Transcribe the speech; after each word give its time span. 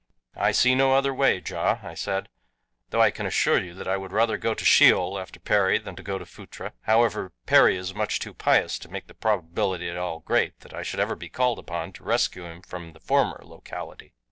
"I 0.35 0.51
see 0.51 0.73
no 0.73 0.93
other 0.95 1.13
way, 1.13 1.43
Ja," 1.47 1.77
I 1.83 1.93
said, 1.93 2.27
"though 2.89 3.03
I 3.03 3.11
can 3.11 3.27
assure 3.27 3.61
you 3.61 3.75
that 3.75 3.87
I 3.87 3.97
would 3.97 4.11
rather 4.11 4.35
go 4.35 4.55
to 4.55 4.65
Sheol 4.65 5.19
after 5.19 5.39
Perry 5.39 5.77
than 5.77 5.95
to 5.95 6.03
Phutra. 6.25 6.73
However, 6.85 7.33
Perry 7.45 7.77
is 7.77 7.93
much 7.93 8.17
too 8.17 8.33
pious 8.33 8.79
to 8.79 8.89
make 8.89 9.05
the 9.05 9.13
probability 9.13 9.87
at 9.87 9.97
all 9.97 10.21
great 10.21 10.61
that 10.61 10.73
I 10.73 10.81
should 10.81 10.99
ever 11.01 11.15
be 11.15 11.29
called 11.29 11.59
upon 11.59 11.93
to 11.93 12.03
rescue 12.03 12.45
him 12.45 12.63
from 12.63 12.93
the 12.93 12.99
former 12.99 13.41
locality." 13.45 14.15